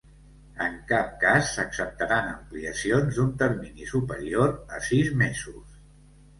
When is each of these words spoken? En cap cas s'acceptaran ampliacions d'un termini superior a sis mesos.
En 0.67 0.77
cap 0.91 1.11
cas 1.23 1.51
s'acceptaran 1.57 2.31
ampliacions 2.31 3.21
d'un 3.21 3.31
termini 3.45 3.89
superior 3.93 4.59
a 4.81 4.85
sis 4.91 5.15
mesos. 5.25 5.65